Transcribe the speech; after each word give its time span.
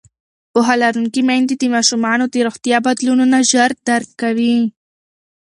پوهه 0.51 0.75
لرونکې 0.83 1.21
میندې 1.29 1.55
د 1.57 1.63
ماشومانو 1.75 2.25
د 2.29 2.35
روغتیا 2.47 2.77
بدلونونه 2.85 3.37
ژر 3.51 3.71
درک 3.87 4.09
کوي. 4.21 4.55